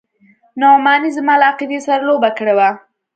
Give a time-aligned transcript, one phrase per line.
[0.61, 2.69] نعماني زما له عقيدې سره لوبه کړې وه.